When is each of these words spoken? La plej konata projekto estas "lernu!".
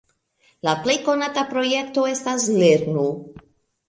La 0.67 0.71
plej 0.85 0.95
konata 1.09 1.43
projekto 1.51 2.05
estas 2.13 2.47
"lernu!". 2.63 3.05